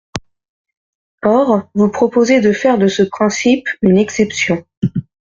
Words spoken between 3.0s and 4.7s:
principe une exception.